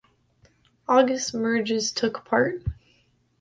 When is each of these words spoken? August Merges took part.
August 0.89 1.35
Merges 1.35 1.91
took 1.91 2.25
part. 2.25 2.63